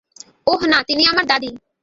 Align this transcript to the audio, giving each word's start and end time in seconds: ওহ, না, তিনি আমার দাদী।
ওহ, 0.47 0.61
না, 0.65 0.79
তিনি 0.83 1.03
আমার 1.05 1.25
দাদী। 1.25 1.49